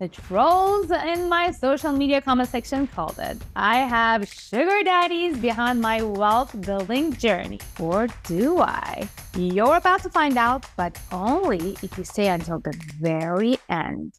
The 0.00 0.06
trolls 0.06 0.92
in 0.92 1.28
my 1.28 1.50
social 1.50 1.90
media 1.90 2.20
comment 2.20 2.48
section 2.48 2.86
called 2.86 3.18
it. 3.18 3.36
I 3.56 3.78
have 3.78 4.28
sugar 4.28 4.84
daddies 4.84 5.36
behind 5.36 5.80
my 5.80 6.02
wealth 6.02 6.54
building 6.60 7.14
journey. 7.14 7.58
Or 7.80 8.06
do 8.22 8.60
I? 8.60 9.08
You're 9.36 9.76
about 9.76 10.04
to 10.04 10.08
find 10.08 10.38
out, 10.38 10.64
but 10.76 10.96
only 11.10 11.76
if 11.82 11.98
you 11.98 12.04
stay 12.04 12.28
until 12.28 12.60
the 12.60 12.80
very 13.00 13.58
end. 13.68 14.14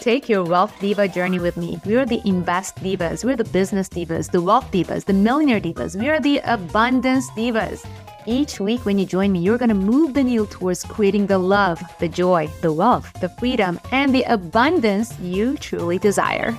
Take 0.00 0.30
your 0.30 0.42
wealth 0.42 0.72
diva 0.80 1.06
journey 1.06 1.38
with 1.38 1.58
me. 1.58 1.78
We're 1.84 2.06
the 2.06 2.22
invest 2.24 2.76
divas, 2.76 3.26
we're 3.26 3.36
the 3.36 3.44
business 3.44 3.90
divas, 3.90 4.30
the 4.30 4.40
wealth 4.40 4.72
divas, 4.72 5.04
the 5.04 5.12
millionaire 5.12 5.60
divas, 5.60 6.00
we 6.00 6.08
are 6.08 6.20
the 6.20 6.38
abundance 6.44 7.28
divas. 7.32 7.86
Each 8.26 8.58
week, 8.58 8.86
when 8.86 8.98
you 8.98 9.04
join 9.04 9.32
me, 9.32 9.40
you're 9.40 9.58
going 9.58 9.68
to 9.68 9.74
move 9.74 10.14
the 10.14 10.24
needle 10.24 10.46
towards 10.46 10.82
creating 10.82 11.26
the 11.26 11.36
love, 11.36 11.82
the 11.98 12.08
joy, 12.08 12.48
the 12.62 12.72
wealth, 12.72 13.12
the 13.20 13.28
freedom, 13.28 13.78
and 13.92 14.14
the 14.14 14.22
abundance 14.22 15.18
you 15.20 15.58
truly 15.58 15.98
desire. 15.98 16.56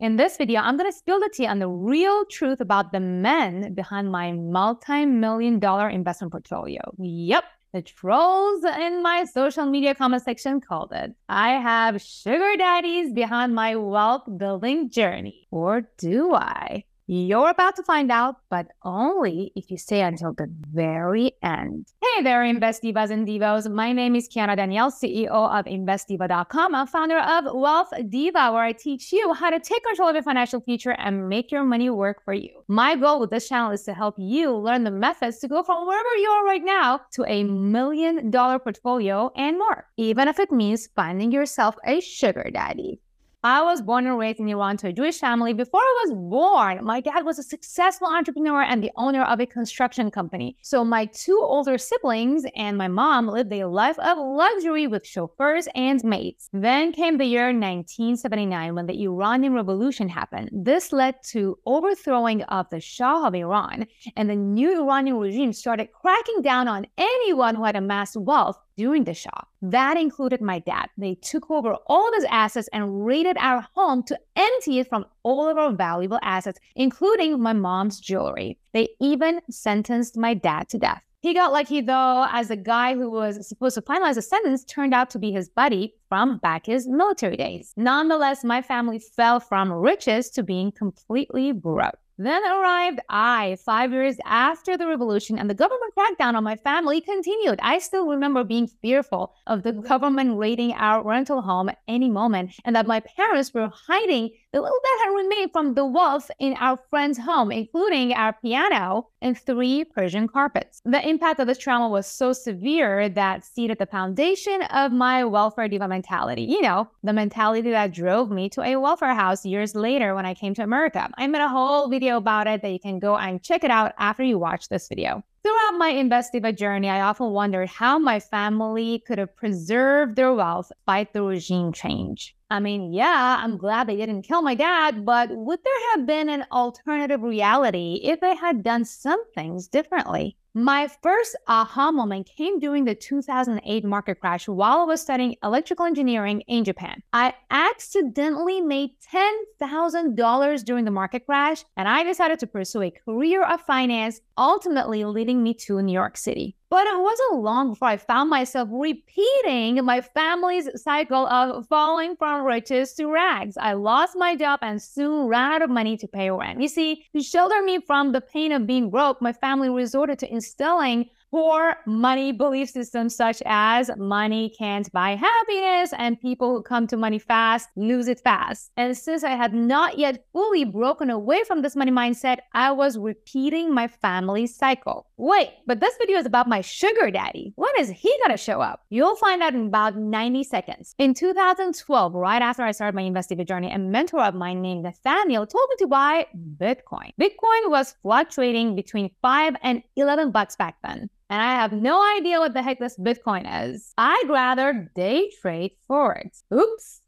In 0.00 0.16
this 0.16 0.38
video, 0.38 0.60
I'm 0.60 0.78
going 0.78 0.90
to 0.90 0.96
spill 0.96 1.20
the 1.20 1.28
tea 1.34 1.46
on 1.46 1.58
the 1.58 1.68
real 1.68 2.24
truth 2.24 2.60
about 2.60 2.90
the 2.90 3.00
men 3.00 3.74
behind 3.74 4.10
my 4.10 4.32
multi 4.32 5.04
million 5.04 5.58
dollar 5.58 5.90
investment 5.90 6.32
portfolio. 6.32 6.80
Yep, 6.98 7.44
the 7.74 7.82
trolls 7.82 8.64
in 8.64 9.02
my 9.02 9.24
social 9.24 9.66
media 9.66 9.94
comment 9.94 10.22
section 10.22 10.62
called 10.62 10.92
it. 10.92 11.14
I 11.28 11.50
have 11.60 12.00
sugar 12.00 12.56
daddies 12.56 13.12
behind 13.12 13.54
my 13.54 13.76
wealth 13.76 14.22
building 14.38 14.88
journey. 14.88 15.48
Or 15.50 15.82
do 15.98 16.32
I? 16.32 16.84
You're 17.10 17.48
about 17.48 17.74
to 17.76 17.82
find 17.82 18.12
out, 18.12 18.36
but 18.50 18.66
only 18.82 19.50
if 19.56 19.70
you 19.70 19.78
stay 19.78 20.02
until 20.02 20.34
the 20.34 20.46
very 20.74 21.32
end. 21.42 21.86
Hey 22.02 22.22
there, 22.22 22.44
Invest 22.44 22.82
Divas 22.82 23.08
and 23.08 23.26
Divos. 23.26 23.66
My 23.66 23.94
name 23.94 24.14
is 24.14 24.28
Kiana 24.28 24.58
Danial, 24.58 24.92
CEO 24.92 25.30
of 25.30 25.64
InvestDiva.com. 25.64 26.74
I'm 26.74 26.86
founder 26.86 27.18
of 27.18 27.46
Wealth 27.54 27.94
Diva, 28.10 28.52
where 28.52 28.62
I 28.62 28.72
teach 28.72 29.10
you 29.10 29.32
how 29.32 29.48
to 29.48 29.58
take 29.58 29.84
control 29.84 30.10
of 30.10 30.16
your 30.16 30.22
financial 30.22 30.60
future 30.60 30.96
and 30.98 31.30
make 31.30 31.50
your 31.50 31.64
money 31.64 31.88
work 31.88 32.22
for 32.26 32.34
you. 32.34 32.62
My 32.68 32.94
goal 32.94 33.20
with 33.20 33.30
this 33.30 33.48
channel 33.48 33.70
is 33.70 33.84
to 33.84 33.94
help 33.94 34.16
you 34.18 34.54
learn 34.54 34.84
the 34.84 34.90
methods 34.90 35.38
to 35.38 35.48
go 35.48 35.62
from 35.62 35.86
wherever 35.86 36.14
you 36.16 36.28
are 36.28 36.44
right 36.44 36.62
now 36.62 37.00
to 37.12 37.24
a 37.24 37.42
million 37.42 38.30
dollar 38.30 38.58
portfolio 38.58 39.32
and 39.34 39.58
more, 39.58 39.86
even 39.96 40.28
if 40.28 40.38
it 40.38 40.52
means 40.52 40.90
finding 40.94 41.32
yourself 41.32 41.74
a 41.86 42.00
sugar 42.00 42.50
daddy. 42.52 43.00
I 43.44 43.62
was 43.62 43.80
born 43.80 44.04
and 44.08 44.18
raised 44.18 44.40
in 44.40 44.48
Iran 44.48 44.78
to 44.78 44.88
a 44.88 44.92
Jewish 44.92 45.20
family. 45.20 45.52
Before 45.52 45.80
I 45.80 46.04
was 46.04 46.14
born, 46.28 46.84
my 46.84 47.00
dad 47.00 47.24
was 47.24 47.38
a 47.38 47.44
successful 47.44 48.08
entrepreneur 48.08 48.62
and 48.62 48.82
the 48.82 48.90
owner 48.96 49.22
of 49.22 49.38
a 49.38 49.46
construction 49.46 50.10
company. 50.10 50.56
So 50.62 50.84
my 50.84 51.04
two 51.04 51.38
older 51.40 51.78
siblings 51.78 52.44
and 52.56 52.76
my 52.76 52.88
mom 52.88 53.28
lived 53.28 53.52
a 53.52 53.66
life 53.66 53.96
of 54.00 54.18
luxury 54.18 54.88
with 54.88 55.06
chauffeurs 55.06 55.68
and 55.76 56.02
maids. 56.02 56.48
Then 56.52 56.90
came 56.90 57.16
the 57.16 57.26
year 57.26 57.46
1979 57.52 58.74
when 58.74 58.86
the 58.86 59.04
Iranian 59.04 59.54
Revolution 59.54 60.08
happened. 60.08 60.50
This 60.52 60.92
led 60.92 61.14
to 61.28 61.56
overthrowing 61.64 62.42
of 62.42 62.66
the 62.70 62.80
Shah 62.80 63.28
of 63.28 63.36
Iran, 63.36 63.86
and 64.16 64.28
the 64.28 64.34
new 64.34 64.82
Iranian 64.82 65.16
regime 65.16 65.52
started 65.52 65.92
cracking 65.92 66.42
down 66.42 66.66
on 66.66 66.88
anyone 66.96 67.54
who 67.54 67.62
had 67.62 67.76
amassed 67.76 68.16
wealth 68.16 68.58
during 68.78 69.04
the 69.04 69.12
Shah. 69.12 69.42
That 69.60 69.98
included 69.98 70.40
my 70.40 70.60
dad. 70.60 70.86
They 70.96 71.16
took 71.16 71.50
over 71.50 71.74
all 71.88 72.08
of 72.08 72.14
his 72.14 72.24
assets 72.30 72.68
and 72.72 73.04
raided 73.04 73.36
our 73.38 73.66
home 73.74 74.04
to 74.04 74.18
empty 74.36 74.78
it 74.78 74.88
from 74.88 75.04
all 75.24 75.48
of 75.48 75.58
our 75.58 75.72
valuable 75.72 76.20
assets, 76.22 76.60
including 76.76 77.42
my 77.42 77.52
mom's 77.52 77.98
jewelry. 77.98 78.56
They 78.72 78.88
even 79.00 79.40
sentenced 79.50 80.16
my 80.16 80.32
dad 80.32 80.68
to 80.70 80.78
death. 80.78 81.02
He 81.20 81.34
got 81.34 81.52
lucky 81.52 81.80
though, 81.80 82.28
as 82.30 82.46
the 82.46 82.56
guy 82.56 82.94
who 82.94 83.10
was 83.10 83.48
supposed 83.48 83.74
to 83.74 83.82
finalize 83.82 84.14
the 84.14 84.22
sentence 84.22 84.64
turned 84.64 84.94
out 84.94 85.10
to 85.10 85.18
be 85.18 85.32
his 85.32 85.48
buddy 85.48 85.94
from 86.08 86.38
back 86.38 86.66
his 86.66 86.86
military 86.86 87.36
days. 87.36 87.74
Nonetheless, 87.76 88.44
my 88.44 88.62
family 88.62 89.00
fell 89.00 89.40
from 89.40 89.72
riches 89.72 90.30
to 90.30 90.44
being 90.44 90.70
completely 90.70 91.50
broke. 91.50 91.98
Then 92.20 92.42
arrived 92.42 92.98
I, 93.08 93.56
five 93.64 93.92
years 93.92 94.16
after 94.24 94.76
the 94.76 94.88
revolution, 94.88 95.38
and 95.38 95.48
the 95.48 95.54
government 95.54 95.94
crackdown 95.96 96.34
on 96.34 96.42
my 96.42 96.56
family 96.56 97.00
continued. 97.00 97.60
I 97.62 97.78
still 97.78 98.08
remember 98.08 98.42
being 98.42 98.66
fearful 98.66 99.34
of 99.46 99.62
the 99.62 99.72
government 99.72 100.36
raiding 100.36 100.72
our 100.72 101.04
rental 101.04 101.42
home 101.42 101.68
at 101.68 101.78
any 101.86 102.10
moment, 102.10 102.54
and 102.64 102.74
that 102.74 102.88
my 102.88 102.98
parents 102.98 103.54
were 103.54 103.70
hiding 103.72 104.30
the 104.52 104.60
little 104.60 104.80
that 104.82 105.04
had 105.04 105.14
remained 105.14 105.52
from 105.52 105.74
the 105.74 105.86
wealth 105.86 106.28
in 106.40 106.54
our 106.58 106.80
friend's 106.90 107.18
home, 107.18 107.52
including 107.52 108.12
our 108.14 108.32
piano 108.32 109.10
and 109.20 109.38
three 109.38 109.84
Persian 109.84 110.28
carpets. 110.28 110.80
The 110.84 111.06
impact 111.06 111.40
of 111.40 111.46
this 111.46 111.58
trauma 111.58 111.88
was 111.88 112.06
so 112.06 112.32
severe 112.32 113.08
that 113.10 113.44
seeded 113.44 113.78
the 113.78 113.86
foundation 113.86 114.62
of 114.62 114.92
my 114.92 115.24
welfare 115.24 115.68
diva 115.68 115.88
mentality. 115.88 116.42
You 116.42 116.62
know, 116.62 116.88
the 117.02 117.12
mentality 117.12 117.70
that 117.70 117.92
drove 117.92 118.30
me 118.30 118.48
to 118.50 118.62
a 118.62 118.76
welfare 118.76 119.14
house 119.14 119.44
years 119.44 119.74
later 119.74 120.14
when 120.14 120.26
I 120.26 120.34
came 120.34 120.54
to 120.54 120.62
America. 120.62 121.08
I 121.16 121.26
made 121.26 121.42
a 121.42 121.48
whole 121.48 121.88
video 121.88 122.16
about 122.16 122.46
it 122.46 122.62
that 122.62 122.70
you 122.70 122.80
can 122.80 122.98
go 122.98 123.16
and 123.16 123.42
check 123.42 123.64
it 123.64 123.70
out 123.70 123.92
after 123.98 124.22
you 124.22 124.38
watch 124.38 124.68
this 124.68 124.88
video. 124.88 125.24
Throughout 125.48 125.78
my 125.78 125.88
Invest 125.88 126.32
Diva 126.32 126.52
journey, 126.52 126.90
I 126.90 127.00
often 127.00 127.30
wondered 127.30 127.70
how 127.70 127.98
my 127.98 128.20
family 128.20 129.02
could 129.06 129.16
have 129.16 129.34
preserved 129.34 130.14
their 130.14 130.34
wealth 130.34 130.70
by 130.84 131.08
the 131.10 131.22
regime 131.22 131.72
change. 131.72 132.36
I 132.50 132.60
mean, 132.60 132.92
yeah, 132.92 133.38
I'm 133.42 133.56
glad 133.56 133.86
they 133.86 133.96
didn't 133.96 134.24
kill 134.24 134.42
my 134.42 134.54
dad, 134.54 135.06
but 135.06 135.30
would 135.30 135.60
there 135.64 135.90
have 135.92 136.06
been 136.06 136.28
an 136.28 136.44
alternative 136.52 137.22
reality 137.22 137.98
if 138.02 138.20
they 138.20 138.36
had 138.36 138.62
done 138.62 138.84
some 138.84 139.24
things 139.32 139.68
differently? 139.68 140.36
My 140.60 140.88
first 140.88 141.36
aha 141.46 141.92
moment 141.92 142.26
came 142.26 142.58
during 142.58 142.84
the 142.84 142.96
2008 142.96 143.84
market 143.84 144.18
crash 144.18 144.48
while 144.48 144.78
I 144.78 144.84
was 144.86 145.00
studying 145.00 145.36
electrical 145.44 145.86
engineering 145.86 146.40
in 146.48 146.64
Japan. 146.64 147.00
I 147.12 147.34
accidentally 147.48 148.60
made 148.60 148.90
$10,000 149.14 150.64
during 150.64 150.84
the 150.84 150.90
market 150.90 151.26
crash, 151.26 151.64
and 151.76 151.86
I 151.86 152.02
decided 152.02 152.40
to 152.40 152.48
pursue 152.48 152.82
a 152.82 152.90
career 152.90 153.44
of 153.44 153.60
finance, 153.60 154.20
ultimately 154.36 155.04
leading 155.04 155.44
me 155.44 155.54
to 155.54 155.80
New 155.80 155.92
York 155.92 156.16
City. 156.16 156.56
But 156.70 156.86
it 156.86 157.00
wasn't 157.00 157.40
long 157.40 157.70
before 157.70 157.88
I 157.88 157.96
found 157.96 158.28
myself 158.28 158.68
repeating 158.70 159.82
my 159.84 160.02
family's 160.02 160.68
cycle 160.80 161.26
of 161.26 161.66
falling 161.66 162.14
from 162.16 162.44
riches 162.44 162.92
to 162.94 163.06
rags. 163.06 163.56
I 163.56 163.72
lost 163.72 164.16
my 164.16 164.36
job 164.36 164.58
and 164.60 164.82
soon 164.82 165.28
ran 165.28 165.52
out 165.52 165.62
of 165.62 165.70
money 165.70 165.96
to 165.96 166.06
pay 166.06 166.30
rent. 166.30 166.60
You 166.60 166.68
see, 166.68 167.06
to 167.14 167.22
shelter 167.22 167.62
me 167.62 167.80
from 167.80 168.12
the 168.12 168.20
pain 168.20 168.52
of 168.52 168.66
being 168.66 168.90
broke, 168.90 169.22
my 169.22 169.32
family 169.32 169.70
resorted 169.70 170.18
to 170.18 170.30
instilling 170.30 171.08
poor 171.30 171.76
money 171.86 172.32
belief 172.32 172.70
systems 172.70 173.14
such 173.14 173.42
as 173.44 173.90
money 173.96 174.52
can't 174.58 174.90
buy 174.92 175.10
happiness 175.10 175.92
and 175.96 176.20
people 176.20 176.50
who 176.50 176.62
come 176.62 176.86
to 176.86 176.96
money 176.96 177.18
fast 177.18 177.68
lose 177.76 178.08
it 178.08 178.20
fast. 178.20 178.70
And 178.76 178.96
since 178.96 179.24
I 179.24 179.30
had 179.30 179.52
not 179.52 179.98
yet 179.98 180.24
fully 180.32 180.64
broken 180.64 181.10
away 181.10 181.44
from 181.44 181.62
this 181.62 181.76
money 181.76 181.90
mindset, 181.90 182.38
I 182.54 182.72
was 182.72 182.98
repeating 182.98 183.74
my 183.74 183.88
family 183.88 184.46
cycle. 184.46 185.06
Wait, 185.16 185.50
but 185.66 185.80
this 185.80 185.96
video 185.98 186.18
is 186.18 186.26
about 186.26 186.48
my 186.48 186.60
sugar 186.60 187.10
daddy. 187.10 187.52
When 187.56 187.70
is 187.78 187.90
he 187.90 188.14
gonna 188.22 188.36
show 188.36 188.60
up? 188.60 188.84
You'll 188.88 189.16
find 189.16 189.42
out 189.42 189.54
in 189.54 189.66
about 189.66 189.96
90 189.96 190.44
seconds. 190.44 190.94
In 190.98 191.14
2012, 191.14 192.14
right 192.14 192.42
after 192.42 192.62
I 192.62 192.72
started 192.72 192.94
my 192.94 193.02
Invest 193.02 193.28
Diva 193.28 193.44
journey, 193.44 193.70
a 193.70 193.78
mentor 193.78 194.22
of 194.22 194.34
mine 194.34 194.62
named 194.62 194.84
Nathaniel 194.84 195.46
told 195.46 195.68
me 195.70 195.76
to 195.78 195.86
buy 195.86 196.26
Bitcoin. 196.56 197.10
Bitcoin 197.20 197.70
was 197.70 197.94
fluctuating 198.02 198.74
between 198.74 199.10
5 199.22 199.56
and 199.62 199.82
11 199.96 200.30
bucks 200.30 200.56
back 200.56 200.76
then 200.82 201.10
and 201.30 201.42
I 201.42 201.54
have 201.54 201.72
no 201.72 202.02
idea 202.16 202.38
what 202.38 202.54
the 202.54 202.62
heck 202.62 202.78
this 202.78 202.96
Bitcoin 202.98 203.46
is. 203.64 203.92
I'd 203.98 204.28
rather 204.28 204.90
day 204.94 205.30
trade 205.40 205.72
Forex. 205.90 206.42
Oops. 206.52 207.02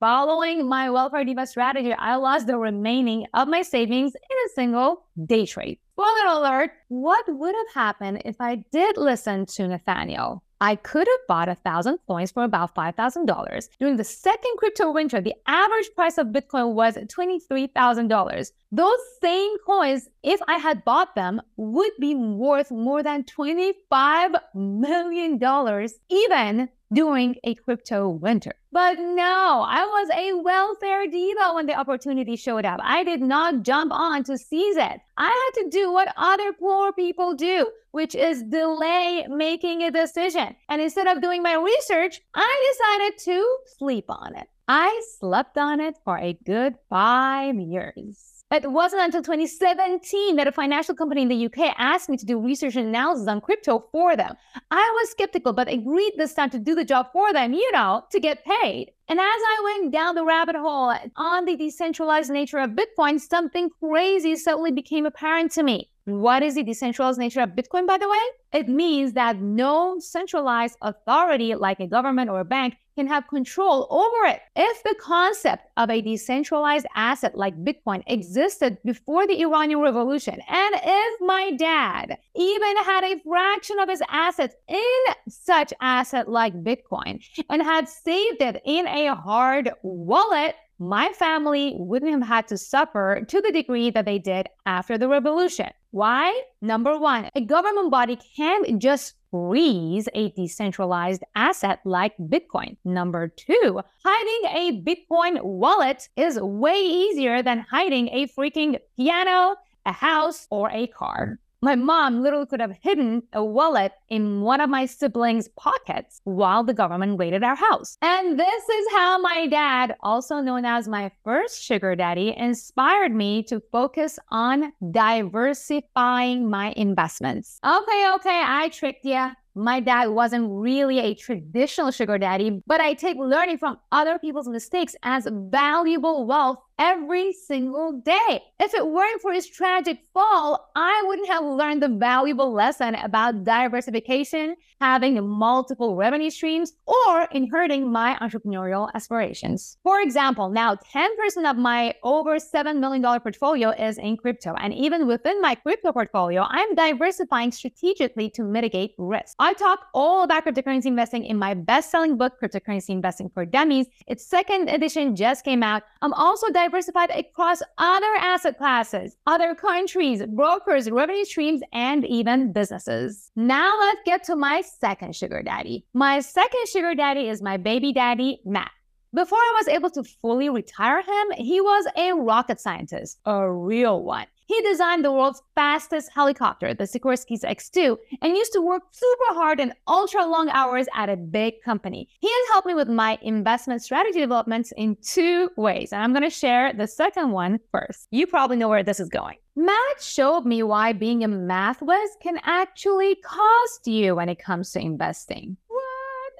Following 0.00 0.68
my 0.68 0.90
welfare 0.90 1.24
diva 1.24 1.46
strategy, 1.46 1.92
I 1.92 2.16
lost 2.16 2.46
the 2.46 2.58
remaining 2.58 3.26
of 3.32 3.48
my 3.48 3.62
savings 3.62 4.14
in 4.14 4.36
a 4.46 4.54
single 4.54 5.06
day 5.24 5.46
trade. 5.46 5.78
Spoiler 5.92 6.26
alert, 6.26 6.70
what 6.88 7.24
would 7.28 7.54
have 7.54 7.74
happened 7.74 8.22
if 8.24 8.36
I 8.40 8.64
did 8.70 8.96
listen 8.96 9.46
to 9.46 9.66
Nathaniel? 9.68 10.42
I 10.64 10.76
could 10.76 11.06
have 11.06 11.26
bought 11.28 11.50
a 11.50 11.56
thousand 11.56 11.98
coins 12.08 12.32
for 12.32 12.42
about 12.42 12.74
$5,000. 12.74 13.68
During 13.78 13.96
the 13.98 14.02
second 14.02 14.52
crypto 14.56 14.90
winter, 14.90 15.20
the 15.20 15.34
average 15.46 15.90
price 15.94 16.16
of 16.16 16.28
Bitcoin 16.28 16.72
was 16.72 16.96
$23,000. 16.96 18.52
Those 18.72 18.98
same 19.20 19.58
coins, 19.66 20.08
if 20.22 20.40
I 20.48 20.56
had 20.56 20.82
bought 20.86 21.14
them, 21.16 21.42
would 21.58 21.92
be 22.00 22.14
worth 22.14 22.70
more 22.70 23.02
than 23.02 23.24
$25 23.24 24.36
million, 24.54 25.88
even 26.08 26.70
during 26.92 27.36
a 27.44 27.54
crypto 27.54 28.08
winter. 28.08 28.52
But 28.72 28.98
no, 28.98 29.64
I 29.66 29.84
was 29.84 30.10
a 30.16 30.32
welfare 30.34 31.06
diva 31.06 31.52
when 31.54 31.66
the 31.66 31.74
opportunity 31.74 32.36
showed 32.36 32.64
up. 32.64 32.80
I 32.82 33.04
did 33.04 33.20
not 33.20 33.62
jump 33.62 33.92
on 33.92 34.24
to 34.24 34.36
seize 34.36 34.76
it. 34.76 35.00
I 35.16 35.50
had 35.54 35.62
to 35.62 35.70
do 35.70 35.92
what 35.92 36.12
other 36.16 36.52
poor 36.52 36.92
people 36.92 37.34
do, 37.34 37.70
which 37.92 38.14
is 38.14 38.42
delay 38.42 39.26
making 39.28 39.82
a 39.82 39.90
decision. 39.90 40.56
And 40.68 40.82
instead 40.82 41.06
of 41.06 41.22
doing 41.22 41.42
my 41.42 41.54
research, 41.54 42.20
I 42.34 42.72
decided 42.72 43.18
to 43.24 43.56
sleep 43.78 44.06
on 44.08 44.36
it. 44.36 44.48
I 44.66 45.02
slept 45.18 45.58
on 45.58 45.80
it 45.80 45.96
for 46.04 46.18
a 46.18 46.38
good 46.44 46.74
five 46.88 47.56
years. 47.56 48.33
It 48.52 48.70
wasn't 48.70 49.02
until 49.02 49.22
2017 49.22 50.36
that 50.36 50.46
a 50.46 50.52
financial 50.52 50.94
company 50.94 51.22
in 51.22 51.28
the 51.28 51.46
UK 51.46 51.74
asked 51.76 52.08
me 52.08 52.16
to 52.18 52.26
do 52.26 52.38
research 52.38 52.76
and 52.76 52.86
analysis 52.86 53.26
on 53.26 53.40
crypto 53.40 53.88
for 53.90 54.16
them. 54.16 54.36
I 54.70 54.92
was 54.94 55.10
skeptical, 55.10 55.52
but 55.52 55.68
agreed 55.68 56.12
this 56.16 56.34
time 56.34 56.50
to 56.50 56.58
do 56.58 56.74
the 56.74 56.84
job 56.84 57.08
for 57.12 57.32
them, 57.32 57.52
you 57.52 57.72
know, 57.72 58.04
to 58.12 58.20
get 58.20 58.44
paid. 58.44 58.92
And 59.08 59.18
as 59.18 59.24
I 59.24 59.78
went 59.80 59.92
down 59.92 60.14
the 60.14 60.24
rabbit 60.24 60.56
hole 60.56 60.94
on 61.16 61.44
the 61.46 61.56
decentralized 61.56 62.30
nature 62.30 62.58
of 62.58 62.70
Bitcoin, 62.70 63.20
something 63.20 63.70
crazy 63.80 64.36
suddenly 64.36 64.70
became 64.70 65.06
apparent 65.06 65.50
to 65.52 65.62
me. 65.62 65.90
What 66.06 66.42
is 66.42 66.56
the 66.56 66.62
decentralized 66.62 67.18
nature 67.18 67.40
of 67.40 67.50
Bitcoin, 67.50 67.86
by 67.86 67.96
the 67.96 68.08
way? 68.08 68.20
It 68.52 68.68
means 68.68 69.14
that 69.14 69.40
no 69.40 69.98
centralized 69.98 70.76
authority 70.82 71.54
like 71.54 71.80
a 71.80 71.86
government 71.86 72.28
or 72.28 72.40
a 72.40 72.44
bank 72.44 72.76
can 72.94 73.06
have 73.06 73.26
control 73.26 73.88
over 73.90 74.26
it. 74.26 74.40
If 74.54 74.82
the 74.82 74.94
concept 75.00 75.64
of 75.78 75.88
a 75.88 76.02
decentralized 76.02 76.86
asset 76.94 77.38
like 77.38 77.56
Bitcoin 77.56 78.02
existed 78.06 78.76
before 78.84 79.26
the 79.26 79.40
Iranian 79.40 79.80
Revolution, 79.80 80.34
and 80.34 80.74
if 80.74 81.20
my 81.22 81.52
dad 81.52 82.18
even 82.36 82.76
had 82.84 83.04
a 83.04 83.20
fraction 83.20 83.78
of 83.78 83.88
his 83.88 84.02
assets 84.10 84.54
in 84.68 85.14
such 85.26 85.72
asset 85.80 86.28
like 86.28 86.52
Bitcoin 86.62 87.24
and 87.48 87.62
had 87.62 87.88
saved 87.88 88.42
it 88.42 88.60
in 88.66 88.86
a 88.86 89.14
hard 89.14 89.70
wallet, 89.82 90.54
my 90.88 91.10
family 91.18 91.74
wouldn't 91.76 92.12
have 92.12 92.28
had 92.28 92.48
to 92.48 92.58
suffer 92.58 93.24
to 93.28 93.40
the 93.40 93.52
degree 93.52 93.90
that 93.90 94.04
they 94.04 94.18
did 94.18 94.48
after 94.66 94.98
the 94.98 95.08
revolution. 95.08 95.70
Why? 95.90 96.42
Number 96.60 96.98
one, 96.98 97.28
a 97.34 97.40
government 97.40 97.90
body 97.90 98.18
can't 98.36 98.80
just 98.80 99.14
freeze 99.30 100.08
a 100.14 100.30
decentralized 100.30 101.22
asset 101.34 101.80
like 101.84 102.16
Bitcoin. 102.18 102.76
Number 102.84 103.28
two, 103.28 103.80
hiding 104.04 104.50
a 104.56 104.82
Bitcoin 104.82 105.42
wallet 105.42 106.08
is 106.16 106.38
way 106.40 106.76
easier 106.76 107.42
than 107.42 107.66
hiding 107.70 108.08
a 108.08 108.26
freaking 108.28 108.78
piano, 108.96 109.56
a 109.86 109.92
house, 109.92 110.46
or 110.50 110.70
a 110.70 110.86
car. 110.88 111.38
My 111.64 111.76
mom 111.76 112.22
literally 112.22 112.44
could 112.44 112.60
have 112.60 112.76
hidden 112.82 113.22
a 113.32 113.42
wallet 113.42 113.92
in 114.10 114.42
one 114.42 114.60
of 114.60 114.68
my 114.68 114.84
siblings' 114.84 115.48
pockets 115.56 116.20
while 116.24 116.62
the 116.62 116.74
government 116.74 117.18
raided 117.18 117.42
our 117.42 117.54
house. 117.54 117.96
And 118.02 118.38
this 118.38 118.68
is 118.68 118.86
how 118.92 119.16
my 119.16 119.46
dad, 119.46 119.96
also 120.00 120.42
known 120.42 120.66
as 120.66 120.88
my 120.88 121.10
first 121.24 121.62
sugar 121.62 121.96
daddy, 121.96 122.34
inspired 122.36 123.14
me 123.14 123.42
to 123.44 123.62
focus 123.72 124.18
on 124.28 124.74
diversifying 124.90 126.50
my 126.50 126.74
investments. 126.76 127.60
Okay, 127.64 128.10
okay, 128.16 128.42
I 128.44 128.68
tricked 128.70 129.06
you. 129.06 129.30
My 129.54 129.78
dad 129.80 130.08
wasn't 130.08 130.50
really 130.50 130.98
a 130.98 131.14
traditional 131.14 131.92
sugar 131.92 132.18
daddy, 132.18 132.60
but 132.66 132.80
I 132.80 132.92
take 132.92 133.16
learning 133.16 133.58
from 133.58 133.78
other 133.92 134.18
people's 134.18 134.48
mistakes 134.48 134.96
as 135.04 135.28
valuable 135.30 136.26
wealth 136.26 136.58
every 136.78 137.32
single 137.32 138.00
day. 138.04 138.42
If 138.60 138.74
it 138.74 138.86
weren't 138.86 139.20
for 139.20 139.32
his 139.32 139.46
tragic 139.46 139.98
fall, 140.12 140.70
I 140.74 141.02
wouldn't 141.06 141.28
have 141.28 141.44
learned 141.44 141.82
the 141.82 141.88
valuable 141.88 142.52
lesson 142.52 142.94
about 142.94 143.44
diversification, 143.44 144.56
having 144.80 145.26
multiple 145.26 145.96
revenue 145.96 146.30
streams, 146.30 146.72
or 146.86 147.22
inheriting 147.32 147.90
my 147.90 148.16
entrepreneurial 148.20 148.90
aspirations. 148.94 149.76
For 149.82 150.00
example, 150.00 150.50
now 150.50 150.76
10% 150.76 151.50
of 151.50 151.56
my 151.56 151.94
over 152.02 152.36
$7 152.38 152.78
million 152.78 153.02
portfolio 153.20 153.70
is 153.70 153.98
in 153.98 154.16
crypto. 154.16 154.54
And 154.54 154.72
even 154.74 155.06
within 155.06 155.40
my 155.40 155.54
crypto 155.54 155.92
portfolio, 155.92 156.46
I'm 156.48 156.74
diversifying 156.74 157.52
strategically 157.52 158.30
to 158.30 158.42
mitigate 158.42 158.94
risk. 158.98 159.34
I 159.38 159.52
talk 159.54 159.86
all 159.94 160.22
about 160.22 160.44
cryptocurrency 160.44 160.86
investing 160.86 161.24
in 161.24 161.38
my 161.38 161.54
best 161.54 161.90
selling 161.90 162.16
book, 162.16 162.34
Cryptocurrency 162.40 162.90
Investing 162.90 163.30
for 163.30 163.44
Dummies. 163.44 163.86
Its 164.06 164.26
second 164.26 164.68
edition 164.68 165.16
just 165.16 165.44
came 165.44 165.62
out. 165.62 165.82
I'm 166.02 166.12
also 166.12 166.50
diversified 166.64 167.10
across 167.10 167.60
other 167.76 168.14
asset 168.18 168.56
classes, 168.56 169.16
other 169.26 169.54
countries, 169.54 170.22
brokers, 170.26 170.90
revenue 170.90 171.24
streams, 171.24 171.60
and 171.72 172.04
even 172.06 172.52
businesses. 172.52 173.30
Now 173.36 173.78
let's 173.78 174.00
get 174.06 174.24
to 174.24 174.36
my 174.36 174.62
second 174.62 175.14
sugar 175.14 175.42
daddy. 175.42 175.84
My 175.92 176.20
second 176.20 176.66
sugar 176.68 176.94
daddy 176.94 177.28
is 177.28 177.42
my 177.42 177.58
baby 177.58 177.92
daddy, 177.92 178.40
Matt. 178.46 178.70
Before 179.12 179.38
I 179.38 179.54
was 179.58 179.68
able 179.68 179.90
to 179.90 180.02
fully 180.02 180.48
retire 180.48 181.02
him, 181.02 181.26
he 181.36 181.60
was 181.60 181.86
a 181.96 182.12
rocket 182.12 182.60
scientist, 182.60 183.20
a 183.26 183.50
real 183.50 184.02
one. 184.02 184.26
He 184.46 184.60
designed 184.62 185.04
the 185.04 185.12
world's 185.12 185.42
fastest 185.54 186.10
helicopter, 186.14 186.74
the 186.74 186.84
Sikorsky 186.84 187.40
X2, 187.40 187.96
and 188.20 188.36
used 188.36 188.52
to 188.52 188.60
work 188.60 188.82
super 188.90 189.34
hard 189.34 189.58
and 189.58 189.72
ultra 189.88 190.26
long 190.26 190.50
hours 190.50 190.86
at 190.94 191.08
a 191.08 191.16
big 191.16 191.62
company. 191.64 192.08
He 192.20 192.28
has 192.28 192.48
helped 192.52 192.66
me 192.66 192.74
with 192.74 192.88
my 192.88 193.18
investment 193.22 193.82
strategy 193.82 194.20
developments 194.20 194.72
in 194.76 194.96
two 195.02 195.50
ways, 195.56 195.92
and 195.92 196.02
I'm 196.02 196.12
going 196.12 196.22
to 196.22 196.30
share 196.30 196.72
the 196.72 196.86
second 196.86 197.30
one 197.30 197.58
first. 197.72 198.06
You 198.10 198.26
probably 198.26 198.56
know 198.56 198.68
where 198.68 198.82
this 198.82 199.00
is 199.00 199.08
going. 199.08 199.36
Matt 199.56 200.02
showed 200.02 200.44
me 200.44 200.64
why 200.64 200.92
being 200.92 201.22
a 201.22 201.28
math 201.28 201.80
whiz 201.80 202.10
can 202.20 202.40
actually 202.42 203.14
cost 203.24 203.86
you 203.86 204.16
when 204.16 204.28
it 204.28 204.40
comes 204.40 204.72
to 204.72 204.80
investing 204.80 205.56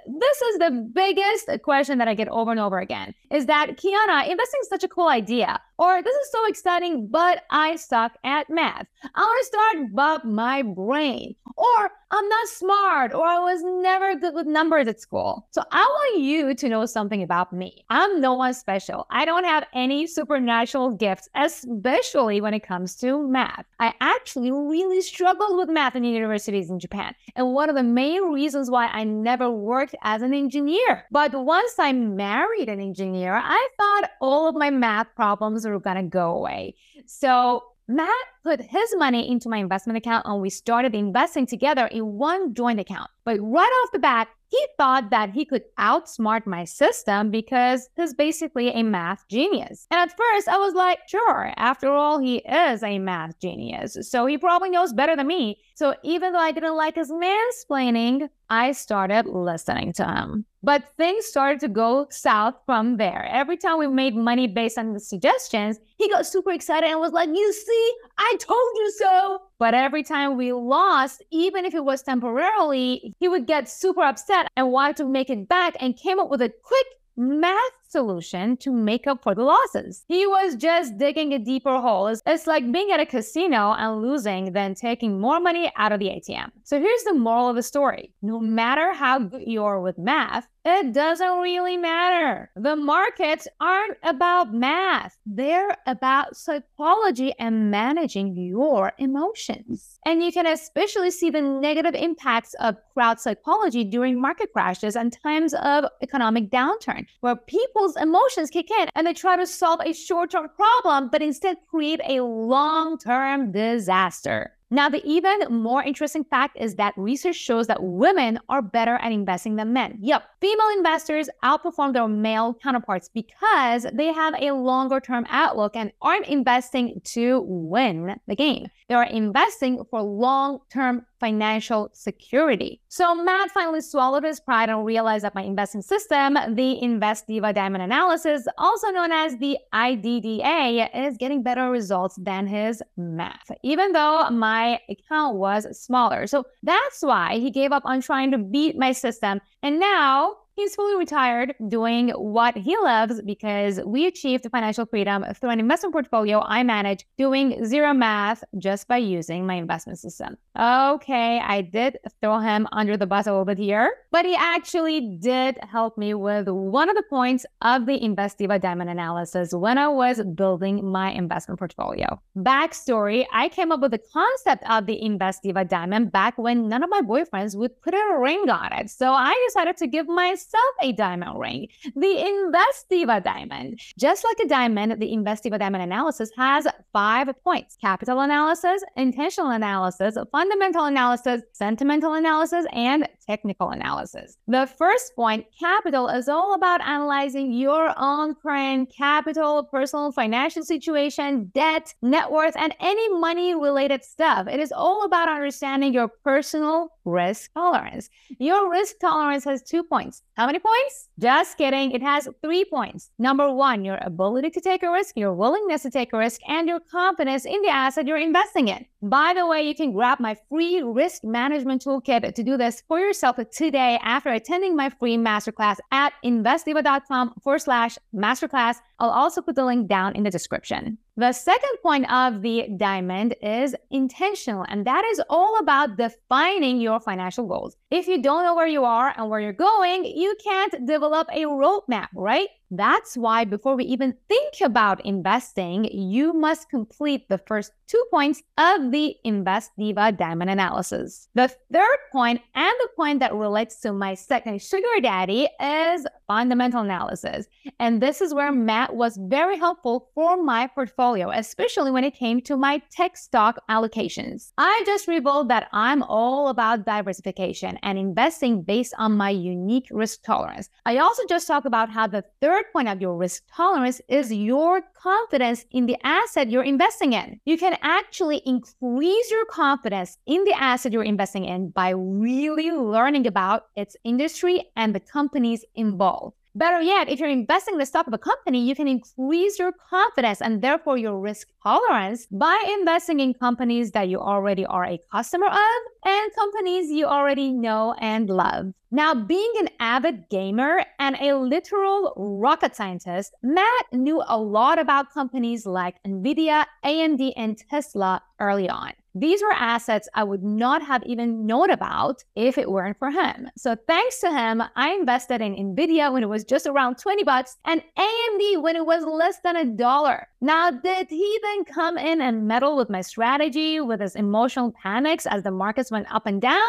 this 0.06 0.42
is 0.42 0.58
the 0.58 0.70
biggest 0.92 1.48
question 1.62 1.98
that 1.98 2.08
I 2.08 2.14
get 2.14 2.28
over 2.28 2.50
and 2.50 2.60
over 2.60 2.78
again 2.78 3.14
is 3.30 3.46
that 3.46 3.76
Kiana, 3.76 4.28
investing 4.28 4.60
is 4.60 4.68
such 4.68 4.84
a 4.84 4.88
cool 4.88 5.08
idea. 5.08 5.60
Or 5.78 6.02
this 6.02 6.14
is 6.14 6.30
so 6.30 6.46
exciting, 6.46 7.08
but 7.08 7.44
I 7.50 7.76
suck 7.76 8.12
at 8.24 8.48
math. 8.50 8.86
I 9.14 9.20
want 9.20 9.40
to 9.40 9.46
start 9.46 9.94
but 9.94 10.24
my 10.24 10.62
brain. 10.62 11.34
Or 11.56 11.90
I'm 12.16 12.28
not 12.28 12.46
smart, 12.46 13.12
or 13.12 13.26
I 13.26 13.40
was 13.40 13.60
never 13.82 14.14
good 14.14 14.34
with 14.34 14.46
numbers 14.46 14.86
at 14.86 15.00
school. 15.00 15.48
So 15.50 15.64
I 15.72 15.80
want 15.80 16.22
you 16.22 16.54
to 16.54 16.68
know 16.68 16.86
something 16.86 17.24
about 17.24 17.52
me. 17.52 17.84
I'm 17.90 18.20
no 18.20 18.34
one 18.34 18.54
special. 18.54 19.04
I 19.10 19.24
don't 19.24 19.42
have 19.42 19.66
any 19.74 20.06
supernatural 20.06 20.92
gifts, 20.92 21.28
especially 21.34 22.40
when 22.40 22.54
it 22.54 22.62
comes 22.62 22.94
to 22.98 23.26
math. 23.26 23.64
I 23.80 23.94
actually 24.00 24.52
really 24.52 25.00
struggled 25.00 25.58
with 25.58 25.68
math 25.68 25.96
in 25.96 26.04
universities 26.04 26.70
in 26.70 26.78
Japan. 26.78 27.16
And 27.34 27.52
one 27.52 27.68
of 27.68 27.74
the 27.74 27.82
main 27.82 28.32
reasons 28.32 28.70
why 28.70 28.86
I 28.86 29.02
never 29.02 29.50
worked 29.50 29.96
as 30.04 30.22
an 30.22 30.32
engineer. 30.32 31.06
But 31.10 31.34
once 31.34 31.74
I 31.80 31.90
married 31.92 32.68
an 32.68 32.78
engineer, 32.78 33.34
I 33.34 33.68
thought 33.76 34.10
all 34.20 34.48
of 34.48 34.54
my 34.54 34.70
math 34.70 35.08
problems 35.16 35.66
were 35.66 35.80
gonna 35.80 36.04
go 36.04 36.36
away. 36.36 36.76
So 37.06 37.64
Matt 37.86 38.08
put 38.44 38.60
his 38.60 38.94
money 38.96 39.28
into 39.28 39.48
my 39.48 39.56
investment 39.56 39.96
account 39.96 40.26
and 40.26 40.40
we 40.40 40.50
started 40.50 40.94
investing 40.94 41.46
together 41.46 41.86
in 41.86 42.04
one 42.12 42.54
joint 42.54 42.78
account. 42.78 43.10
But 43.24 43.40
right 43.40 43.82
off 43.82 43.92
the 43.92 43.98
bat, 43.98 44.28
he 44.50 44.66
thought 44.76 45.10
that 45.10 45.30
he 45.30 45.44
could 45.44 45.64
outsmart 45.78 46.46
my 46.46 46.64
system 46.64 47.30
because 47.30 47.88
he's 47.96 48.14
basically 48.14 48.68
a 48.68 48.82
math 48.82 49.26
genius. 49.28 49.86
And 49.90 49.98
at 49.98 50.16
first, 50.16 50.46
I 50.46 50.58
was 50.58 50.74
like, 50.74 51.00
sure, 51.08 51.52
after 51.56 51.90
all, 51.90 52.18
he 52.18 52.36
is 52.36 52.82
a 52.82 52.98
math 52.98 53.40
genius, 53.40 53.96
so 54.02 54.26
he 54.26 54.38
probably 54.38 54.70
knows 54.70 54.92
better 54.92 55.16
than 55.16 55.26
me. 55.26 55.58
So 55.74 55.94
even 56.04 56.32
though 56.32 56.38
I 56.38 56.52
didn't 56.52 56.76
like 56.76 56.94
his 56.94 57.10
mansplaining, 57.10 58.28
I 58.48 58.72
started 58.72 59.26
listening 59.26 59.92
to 59.94 60.06
him. 60.06 60.44
But 60.62 60.88
things 60.96 61.26
started 61.26 61.60
to 61.60 61.68
go 61.68 62.06
south 62.10 62.54
from 62.64 62.96
there. 62.96 63.26
Every 63.30 63.56
time 63.56 63.78
we 63.78 63.86
made 63.86 64.14
money 64.14 64.46
based 64.46 64.78
on 64.78 64.92
the 64.92 65.00
suggestions, 65.00 65.78
he 65.98 66.08
got 66.08 66.26
super 66.26 66.52
excited 66.52 66.88
and 66.88 67.00
was 67.00 67.12
like, 67.12 67.28
You 67.28 67.52
see, 67.52 67.92
I 68.18 68.36
told 68.40 68.70
you 68.76 68.92
so. 68.92 69.42
But 69.58 69.74
every 69.74 70.02
time 70.02 70.36
we 70.36 70.52
lost, 70.52 71.22
even 71.30 71.64
if 71.64 71.74
it 71.74 71.84
was 71.84 72.02
temporarily, 72.02 73.14
he 73.18 73.28
would 73.28 73.46
get 73.46 73.68
super 73.68 74.02
upset 74.02 74.48
and 74.56 74.70
wanted 74.70 74.96
to 74.96 75.04
make 75.06 75.30
it 75.30 75.48
back 75.48 75.76
and 75.80 75.96
came 75.96 76.18
up 76.18 76.28
with 76.28 76.42
a 76.42 76.52
quick 76.62 76.86
math 77.16 77.72
solution 77.94 78.56
to 78.64 78.70
make 78.72 79.06
up 79.06 79.22
for 79.22 79.34
the 79.34 79.46
losses. 79.54 80.04
He 80.08 80.26
was 80.26 80.56
just 80.56 80.98
digging 80.98 81.32
a 81.32 81.38
deeper 81.38 81.76
hole. 81.80 82.08
It's, 82.08 82.22
it's, 82.26 82.46
like 82.46 82.70
being 82.76 82.90
at 82.90 83.00
a 83.00 83.06
casino 83.06 83.72
and 83.72 84.02
losing 84.02 84.52
than 84.52 84.74
taking 84.74 85.20
more 85.20 85.40
money 85.40 85.72
out 85.76 85.92
of 85.92 86.00
the 86.00 86.10
ATM. 86.16 86.50
So 86.64 86.80
here's 86.80 87.04
the 87.04 87.14
moral 87.14 87.48
of 87.48 87.56
the 87.56 87.62
story. 87.62 88.12
No 88.20 88.38
matter 88.40 88.92
how 88.92 89.18
good 89.18 89.44
you 89.46 89.62
are 89.64 89.80
with 89.80 89.96
math, 89.96 90.46
it 90.66 90.94
doesn't 90.94 91.40
really 91.40 91.76
matter. 91.76 92.50
The 92.56 92.74
markets 92.74 93.46
aren't 93.60 93.98
about 94.02 94.54
math. 94.54 95.14
They're 95.26 95.76
about 95.86 96.36
psychology 96.36 97.34
and 97.38 97.70
managing 97.70 98.34
your 98.34 98.92
emotions. 98.96 99.98
And 100.06 100.22
you 100.22 100.32
can 100.32 100.46
especially 100.46 101.10
see 101.10 101.28
the 101.28 101.42
negative 101.42 101.94
impacts 101.94 102.54
of 102.60 102.76
crowd 102.94 103.20
psychology 103.20 103.84
during 103.84 104.18
market 104.18 104.54
crashes 104.54 104.96
and 104.96 105.12
times 105.12 105.52
of 105.52 105.84
economic 106.00 106.50
downturn, 106.50 107.04
where 107.20 107.36
people's 107.84 108.02
emotions 108.02 108.50
kick 108.50 108.70
in 108.70 108.88
and 108.94 109.06
they 109.06 109.12
try 109.12 109.36
to 109.36 109.46
solve 109.46 109.80
a 109.84 109.92
short 109.92 110.30
term 110.30 110.48
problem, 110.56 111.08
but 111.10 111.22
instead 111.22 111.56
create 111.68 112.00
a 112.08 112.22
long 112.22 112.98
term 112.98 113.52
disaster. 113.52 114.52
Now, 114.70 114.88
the 114.88 115.04
even 115.06 115.40
more 115.50 115.84
interesting 115.84 116.24
fact 116.24 116.56
is 116.58 116.74
that 116.76 116.94
research 116.96 117.36
shows 117.36 117.66
that 117.66 117.82
women 117.82 118.40
are 118.48 118.62
better 118.62 118.96
at 118.96 119.12
investing 119.12 119.56
than 119.56 119.72
men. 119.72 119.98
Yep, 120.00 120.24
female 120.40 120.68
investors 120.76 121.28
outperform 121.44 121.92
their 121.92 122.08
male 122.08 122.54
counterparts 122.54 123.08
because 123.12 123.86
they 123.92 124.12
have 124.12 124.34
a 124.40 124.52
longer 124.52 124.98
term 125.00 125.26
outlook 125.28 125.76
and 125.76 125.92
aren't 126.00 126.26
investing 126.26 127.00
to 127.04 127.44
win 127.46 128.16
the 128.26 128.34
game. 128.34 128.66
They 128.88 128.94
are 128.94 129.04
investing 129.04 129.84
for 129.90 130.02
long 130.02 130.60
term 130.70 131.06
financial 131.24 131.88
security. 131.94 132.82
So 132.88 133.14
Matt 133.14 133.50
finally 133.50 133.80
swallowed 133.80 134.24
his 134.24 134.40
pride 134.40 134.68
and 134.68 134.84
realized 134.84 135.24
that 135.24 135.34
my 135.34 135.40
investing 135.40 135.80
system, 135.80 136.36
the 136.54 136.82
Invest 136.82 137.26
Diva 137.26 137.50
Diamond 137.54 137.82
Analysis, 137.82 138.46
also 138.58 138.88
known 138.90 139.10
as 139.10 139.38
the 139.38 139.56
IDDA, 139.72 140.90
is 140.94 141.16
getting 141.16 141.42
better 141.42 141.70
results 141.70 142.16
than 142.20 142.46
his 142.46 142.82
math, 142.98 143.50
even 143.62 143.92
though 143.92 144.28
my 144.28 144.78
account 144.90 145.36
was 145.36 145.66
smaller. 145.80 146.26
So 146.26 146.44
that's 146.62 147.00
why 147.00 147.38
he 147.38 147.50
gave 147.50 147.72
up 147.72 147.84
on 147.86 148.02
trying 148.02 148.30
to 148.32 148.36
beat 148.38 148.76
my 148.76 148.92
system. 148.92 149.40
And 149.62 149.80
now 149.80 150.36
He's 150.56 150.76
fully 150.76 150.96
retired 150.96 151.56
doing 151.66 152.10
what 152.10 152.56
he 152.56 152.76
loves 152.76 153.20
because 153.22 153.80
we 153.84 154.06
achieved 154.06 154.46
financial 154.52 154.86
freedom 154.86 155.24
through 155.34 155.50
an 155.50 155.58
investment 155.58 155.92
portfolio 155.92 156.40
I 156.42 156.62
manage 156.62 157.04
doing 157.18 157.64
zero 157.64 157.92
math 157.92 158.44
just 158.58 158.86
by 158.86 158.98
using 158.98 159.46
my 159.46 159.54
investment 159.54 159.98
system. 159.98 160.36
Okay, 160.56 161.40
I 161.40 161.60
did 161.62 161.98
throw 162.20 162.38
him 162.38 162.68
under 162.70 162.96
the 162.96 163.06
bus 163.06 163.26
a 163.26 163.30
little 163.30 163.44
bit 163.44 163.58
here, 163.58 163.92
but 164.12 164.24
he 164.24 164.36
actually 164.36 165.18
did 165.20 165.58
help 165.68 165.98
me 165.98 166.14
with 166.14 166.46
one 166.46 166.88
of 166.88 166.94
the 166.94 167.02
points 167.10 167.44
of 167.62 167.86
the 167.86 168.00
Invest 168.00 168.38
Diva 168.38 168.60
Diamond 168.60 168.90
analysis 168.90 169.52
when 169.52 169.76
I 169.76 169.88
was 169.88 170.22
building 170.36 170.88
my 170.88 171.10
investment 171.10 171.58
portfolio. 171.58 172.20
Backstory 172.36 173.26
I 173.32 173.48
came 173.48 173.72
up 173.72 173.80
with 173.80 173.90
the 173.90 173.98
concept 174.12 174.62
of 174.70 174.86
the 174.86 175.02
Invest 175.02 175.42
Diva 175.42 175.64
Diamond 175.64 176.12
back 176.12 176.38
when 176.38 176.68
none 176.68 176.84
of 176.84 176.90
my 176.90 177.00
boyfriends 177.00 177.56
would 177.56 177.82
put 177.82 177.92
a 177.92 178.18
ring 178.20 178.48
on 178.48 178.72
it. 178.74 178.88
So 178.88 179.10
I 179.10 179.34
decided 179.48 179.76
to 179.78 179.88
give 179.88 180.06
myself 180.06 180.43
itself 180.44 180.74
a 180.82 180.92
diamond 180.92 181.38
ring, 181.38 181.68
the 181.96 182.52
Investiva 182.54 183.22
diamond. 183.22 183.80
Just 183.98 184.24
like 184.24 184.36
a 184.44 184.48
diamond, 184.48 185.00
the 185.00 185.12
Invest 185.12 185.42
Diva 185.42 185.58
diamond 185.58 185.82
analysis 185.82 186.30
has 186.36 186.66
five 186.92 187.28
points 187.42 187.76
capital 187.80 188.20
analysis, 188.20 188.82
intentional 188.96 189.50
analysis, 189.50 190.16
fundamental 190.32 190.84
analysis, 190.84 191.42
sentimental 191.52 192.14
analysis, 192.14 192.66
and 192.72 193.08
technical 193.26 193.70
analysis. 193.70 194.36
The 194.46 194.66
first 194.66 195.14
point, 195.16 195.46
capital, 195.58 196.08
is 196.08 196.28
all 196.28 196.54
about 196.54 196.80
analyzing 196.82 197.52
your 197.52 197.94
own 197.96 198.34
current 198.34 198.92
capital, 198.96 199.64
personal 199.64 200.12
financial 200.12 200.62
situation, 200.62 201.50
debt, 201.54 201.94
net 202.02 202.30
worth, 202.30 202.56
and 202.56 202.74
any 202.80 203.08
money 203.18 203.54
related 203.54 204.04
stuff. 204.04 204.46
It 204.48 204.60
is 204.60 204.72
all 204.72 205.04
about 205.04 205.28
understanding 205.28 205.92
your 205.94 206.08
personal 206.08 206.90
risk 207.04 207.52
tolerance. 207.52 208.10
Your 208.38 208.70
risk 208.70 208.98
tolerance 209.00 209.44
has 209.44 209.62
two 209.62 209.82
points. 209.82 210.22
How 210.36 210.46
many 210.46 210.58
points? 210.58 211.08
Just 211.18 211.58
kidding. 211.58 211.92
It 211.92 212.02
has 212.02 212.28
three 212.42 212.64
points. 212.64 213.10
Number 213.18 213.52
one, 213.52 213.84
your 213.84 213.98
ability 214.00 214.50
to 214.50 214.60
take 214.60 214.82
a 214.82 214.90
risk, 214.90 215.16
your 215.16 215.34
willingness 215.34 215.82
to 215.82 215.90
take 215.90 216.12
a 216.12 216.18
risk, 216.18 216.40
and 216.48 216.68
your 216.68 216.80
confidence 216.80 217.44
in 217.44 217.60
the 217.62 217.68
asset 217.68 218.06
you're 218.06 218.16
investing 218.16 218.68
in. 218.68 218.86
By 219.04 219.34
the 219.36 219.46
way, 219.46 219.60
you 219.60 219.74
can 219.74 219.92
grab 219.92 220.18
my 220.18 220.34
free 220.48 220.80
risk 220.80 221.24
management 221.24 221.84
toolkit 221.84 222.34
to 222.34 222.42
do 222.42 222.56
this 222.56 222.82
for 222.88 222.98
yourself 222.98 223.36
today 223.52 223.98
after 224.02 224.30
attending 224.30 224.74
my 224.74 224.88
free 224.88 225.18
masterclass 225.18 225.76
at 225.92 226.14
investdiva.com 226.24 227.34
forward 227.42 227.58
slash 227.58 227.98
masterclass. 228.14 228.76
I'll 228.98 229.10
also 229.10 229.42
put 229.42 229.56
the 229.56 229.64
link 229.66 229.88
down 229.88 230.16
in 230.16 230.22
the 230.22 230.30
description. 230.30 230.96
The 231.18 231.32
second 231.32 231.76
point 231.82 232.10
of 232.10 232.40
the 232.40 232.66
diamond 232.78 233.36
is 233.42 233.76
intentional, 233.90 234.64
and 234.68 234.86
that 234.86 235.04
is 235.04 235.20
all 235.28 235.58
about 235.58 235.98
defining 235.98 236.80
your 236.80 236.98
financial 236.98 237.46
goals. 237.46 237.76
If 237.90 238.08
you 238.08 238.22
don't 238.22 238.42
know 238.42 238.54
where 238.54 238.66
you 238.66 238.84
are 238.84 239.12
and 239.16 239.28
where 239.28 239.38
you're 239.38 239.52
going, 239.52 240.06
you 240.06 240.34
can't 240.42 240.86
develop 240.86 241.28
a 241.30 241.44
roadmap, 241.44 242.08
right? 242.14 242.48
That's 242.76 243.16
why 243.16 243.44
before 243.44 243.76
we 243.76 243.84
even 243.84 244.14
think 244.28 244.54
about 244.62 245.04
investing, 245.04 245.84
you 245.84 246.32
must 246.32 246.68
complete 246.70 247.28
the 247.28 247.38
first 247.38 247.72
two 247.86 248.04
points 248.10 248.42
of 248.58 248.90
the 248.90 249.14
Invest 249.24 249.70
Diva 249.78 250.12
Diamond 250.12 250.50
analysis. 250.50 251.28
The 251.34 251.48
third 251.72 251.98
point 252.10 252.40
and 252.54 252.74
the 252.80 252.88
point 252.96 253.20
that 253.20 253.34
relates 253.34 253.80
to 253.80 253.92
my 253.92 254.14
second 254.14 254.60
sugar 254.60 255.00
daddy 255.00 255.48
is 255.60 256.06
fundamental 256.26 256.82
analysis. 256.82 257.46
And 257.78 258.00
this 258.00 258.20
is 258.20 258.34
where 258.34 258.52
Matt 258.52 258.94
was 258.94 259.18
very 259.22 259.58
helpful 259.58 260.10
for 260.14 260.42
my 260.42 260.66
portfolio, 260.66 261.30
especially 261.30 261.90
when 261.90 262.04
it 262.04 262.14
came 262.14 262.40
to 262.42 262.56
my 262.56 262.82
tech 262.90 263.16
stock 263.16 263.58
allocations. 263.70 264.52
I 264.58 264.82
just 264.86 265.08
revealed 265.08 265.48
that 265.50 265.68
I'm 265.72 266.02
all 266.02 266.48
about 266.48 266.86
diversification 266.86 267.78
and 267.82 267.98
investing 267.98 268.62
based 268.62 268.94
on 268.98 269.16
my 269.16 269.30
unique 269.30 269.88
risk 269.90 270.22
tolerance. 270.22 270.68
I 270.86 270.98
also 270.98 271.22
just 271.28 271.46
talked 271.46 271.66
about 271.66 271.90
how 271.90 272.06
the 272.06 272.24
third 272.40 272.64
point 272.72 272.88
of 272.88 273.00
your 273.00 273.16
risk 273.16 273.42
tolerance 273.54 274.00
is 274.08 274.32
your 274.32 274.82
confidence 274.94 275.64
in 275.70 275.86
the 275.86 275.96
asset 276.04 276.50
you're 276.50 276.62
investing 276.62 277.12
in. 277.12 277.40
You 277.44 277.58
can 277.58 277.76
actually 277.82 278.38
increase 278.46 279.30
your 279.30 279.44
confidence 279.46 280.18
in 280.26 280.44
the 280.44 280.54
asset 280.54 280.92
you're 280.92 281.02
investing 281.04 281.44
in 281.44 281.70
by 281.70 281.90
really 281.90 282.70
learning 282.70 283.26
about 283.26 283.66
its 283.76 283.96
industry 284.04 284.64
and 284.76 284.94
the 284.94 285.00
companies 285.00 285.64
involved. 285.74 286.13
Better 286.56 286.80
yet, 286.80 287.08
if 287.08 287.18
you're 287.18 287.28
investing 287.28 287.74
in 287.74 287.78
the 287.80 287.86
stock 287.86 288.06
of 288.06 288.12
a 288.12 288.18
company, 288.18 288.64
you 288.64 288.76
can 288.76 288.86
increase 288.86 289.58
your 289.58 289.72
confidence 289.72 290.40
and 290.40 290.62
therefore 290.62 290.96
your 290.96 291.18
risk 291.18 291.48
tolerance 291.64 292.26
by 292.30 292.56
investing 292.78 293.18
in 293.18 293.34
companies 293.34 293.90
that 293.90 294.08
you 294.08 294.20
already 294.20 294.64
are 294.64 294.84
a 294.84 295.00
customer 295.10 295.48
of 295.48 295.80
and 296.04 296.34
companies 296.36 296.92
you 296.92 297.06
already 297.06 297.50
know 297.50 297.94
and 297.98 298.30
love. 298.30 298.72
Now, 298.92 299.14
being 299.14 299.52
an 299.58 299.70
avid 299.80 300.28
gamer 300.30 300.84
and 301.00 301.16
a 301.20 301.34
literal 301.36 302.12
rocket 302.16 302.76
scientist, 302.76 303.34
Matt 303.42 303.86
knew 303.92 304.22
a 304.24 304.38
lot 304.38 304.78
about 304.78 305.12
companies 305.12 305.66
like 305.66 306.00
Nvidia, 306.04 306.66
AMD, 306.84 307.32
and 307.36 307.58
Tesla 307.68 308.22
early 308.38 308.68
on. 308.68 308.92
These 309.14 309.42
were 309.42 309.52
assets 309.52 310.08
I 310.14 310.24
would 310.24 310.42
not 310.42 310.82
have 310.82 311.02
even 311.04 311.46
known 311.46 311.70
about 311.70 312.24
if 312.34 312.58
it 312.58 312.70
weren't 312.70 312.98
for 312.98 313.10
him. 313.10 313.48
So 313.56 313.76
thanks 313.86 314.20
to 314.20 314.30
him, 314.30 314.62
I 314.74 314.90
invested 314.92 315.40
in 315.40 315.54
Nvidia 315.54 316.12
when 316.12 316.24
it 316.24 316.28
was 316.28 316.44
just 316.44 316.66
around 316.66 316.98
20 316.98 317.22
bucks 317.22 317.56
and 317.64 317.82
AMD 317.96 318.62
when 318.62 318.74
it 318.74 318.84
was 318.84 319.04
less 319.04 319.38
than 319.44 319.56
a 319.56 319.64
dollar. 319.64 320.26
Now, 320.40 320.70
did 320.70 321.08
he 321.10 321.38
then 321.42 321.64
come 321.64 321.96
in 321.96 322.20
and 322.20 322.48
meddle 322.48 322.76
with 322.76 322.90
my 322.90 323.02
strategy 323.02 323.80
with 323.80 324.00
his 324.00 324.16
emotional 324.16 324.72
panics 324.72 325.26
as 325.26 325.44
the 325.44 325.50
markets 325.50 325.90
went 325.90 326.12
up 326.12 326.26
and 326.26 326.40
down? 326.40 326.60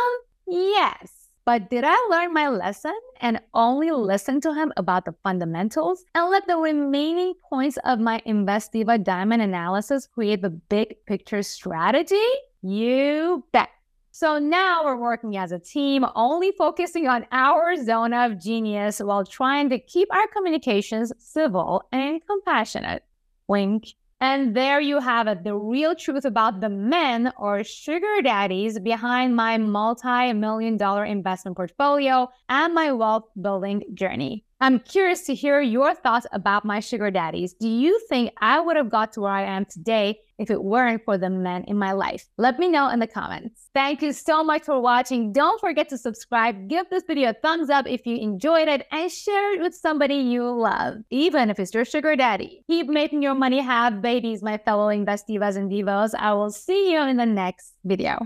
Yes. 0.47 1.24
But 1.45 1.69
did 1.69 1.83
I 1.85 1.95
learn 2.09 2.33
my 2.33 2.49
lesson 2.49 2.97
and 3.21 3.39
only 3.53 3.91
listen 3.91 4.41
to 4.41 4.53
him 4.55 4.73
about 4.77 5.05
the 5.05 5.13
fundamentals 5.21 6.03
and 6.15 6.31
let 6.31 6.47
the 6.47 6.57
remaining 6.57 7.35
points 7.47 7.77
of 7.85 7.99
my 7.99 8.19
Invest 8.25 8.71
Diva 8.71 8.97
Diamond 8.97 9.43
analysis 9.43 10.07
create 10.07 10.41
the 10.41 10.49
big 10.49 10.95
picture 11.05 11.43
strategy? 11.43 12.25
You 12.63 13.45
bet. 13.51 13.69
So 14.09 14.39
now 14.39 14.85
we're 14.85 14.95
working 14.95 15.37
as 15.37 15.51
a 15.51 15.59
team, 15.59 16.03
only 16.15 16.51
focusing 16.51 17.07
on 17.07 17.27
our 17.31 17.75
zone 17.75 18.13
of 18.13 18.41
genius 18.41 18.99
while 18.99 19.23
trying 19.23 19.69
to 19.69 19.77
keep 19.77 20.11
our 20.11 20.25
communications 20.27 21.13
civil 21.19 21.83
and 21.91 22.25
compassionate. 22.25 23.03
Wink. 23.47 23.93
And 24.19 24.55
there 24.55 24.79
you 24.79 24.99
have 24.99 25.27
it 25.27 25.43
the 25.43 25.55
real 25.55 25.95
truth 25.95 26.25
about 26.25 26.59
the 26.61 26.69
men 26.69 27.31
or 27.37 27.63
sugar 27.63 28.21
daddies 28.21 28.79
behind 28.79 29.35
my 29.35 29.57
multi 29.57 30.33
million 30.33 30.77
dollar 30.77 31.05
investment 31.05 31.57
portfolio 31.57 32.29
and 32.49 32.73
my 32.73 32.91
wealth 32.91 33.25
building 33.39 33.83
journey. 33.93 34.45
I'm 34.65 34.79
curious 34.79 35.21
to 35.27 35.35
hear 35.35 35.61
your 35.61 35.93
thoughts 35.93 36.25
about 36.31 36.65
my 36.65 36.79
sugar 36.79 37.11
daddies. 37.11 37.53
Do 37.53 37.69
you 37.69 37.99
think 38.09 38.31
I 38.41 38.59
would 38.59 38.75
have 38.75 38.89
got 38.89 39.13
to 39.13 39.21
where 39.21 39.31
I 39.31 39.43
am 39.43 39.65
today 39.65 40.21
if 40.39 40.49
it 40.49 40.63
weren't 40.63 41.05
for 41.05 41.19
the 41.19 41.29
men 41.29 41.65
in 41.65 41.77
my 41.77 41.91
life? 41.91 42.27
Let 42.39 42.57
me 42.57 42.69
know 42.69 42.89
in 42.89 42.97
the 42.97 43.05
comments. 43.05 43.69
Thank 43.75 44.01
you 44.01 44.11
so 44.11 44.43
much 44.43 44.63
for 44.63 44.81
watching. 44.81 45.31
Don't 45.31 45.61
forget 45.61 45.87
to 45.89 45.99
subscribe, 45.99 46.67
give 46.67 46.89
this 46.89 47.03
video 47.05 47.29
a 47.29 47.33
thumbs 47.33 47.69
up 47.69 47.85
if 47.87 48.07
you 48.07 48.17
enjoyed 48.17 48.67
it, 48.67 48.87
and 48.91 49.11
share 49.11 49.53
it 49.53 49.61
with 49.61 49.75
somebody 49.75 50.15
you 50.15 50.49
love, 50.49 50.95
even 51.11 51.51
if 51.51 51.59
it's 51.59 51.75
your 51.75 51.85
sugar 51.85 52.15
daddy. 52.15 52.63
Keep 52.65 52.87
making 52.87 53.21
your 53.21 53.35
money 53.35 53.61
have 53.61 54.01
babies, 54.01 54.41
my 54.41 54.57
fellow 54.57 54.87
investivas 54.87 55.57
and 55.57 55.69
divos. 55.69 56.15
I 56.15 56.33
will 56.33 56.49
see 56.49 56.91
you 56.91 57.03
in 57.03 57.17
the 57.17 57.25
next 57.27 57.73
video. 57.83 58.17